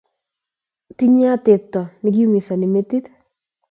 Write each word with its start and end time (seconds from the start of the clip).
Tinyei 0.97 1.29
atepto 1.35 1.81
nekiumizani 2.03 2.67
metit 2.77 3.05